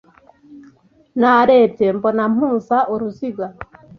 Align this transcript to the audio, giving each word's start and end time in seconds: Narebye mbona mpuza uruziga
Narebye 1.19 1.87
mbona 1.97 2.23
mpuza 2.33 2.77
uruziga 2.93 3.45